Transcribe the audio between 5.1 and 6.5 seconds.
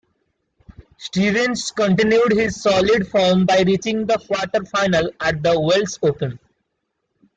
at the Welsh Open.